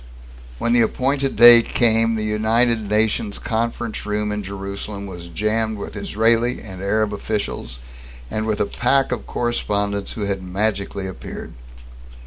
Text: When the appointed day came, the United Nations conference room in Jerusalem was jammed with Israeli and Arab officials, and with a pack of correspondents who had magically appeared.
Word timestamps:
When 0.57 0.73
the 0.73 0.81
appointed 0.81 1.35
day 1.35 1.61
came, 1.61 2.15
the 2.15 2.23
United 2.23 2.89
Nations 2.89 3.37
conference 3.37 4.03
room 4.03 4.31
in 4.31 4.41
Jerusalem 4.41 5.05
was 5.05 5.27
jammed 5.29 5.77
with 5.77 5.95
Israeli 5.95 6.59
and 6.59 6.81
Arab 6.81 7.13
officials, 7.13 7.77
and 8.31 8.47
with 8.47 8.59
a 8.59 8.65
pack 8.65 9.11
of 9.11 9.27
correspondents 9.27 10.13
who 10.13 10.21
had 10.21 10.41
magically 10.41 11.05
appeared. 11.05 11.53